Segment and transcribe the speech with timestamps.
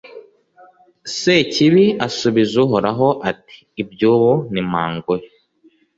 [1.17, 5.27] sekibi asubiza uhoraho, ati iby'ubu ni mpa nguhe